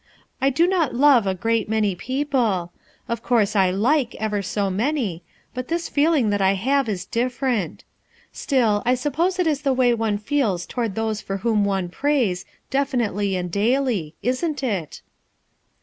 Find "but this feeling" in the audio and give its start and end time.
5.53-6.31